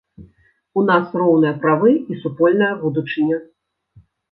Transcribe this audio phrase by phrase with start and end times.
[0.81, 3.37] У нас роўныя правы і супольная будучыня.